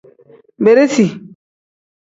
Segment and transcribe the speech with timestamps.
[0.63, 1.05] Beresi.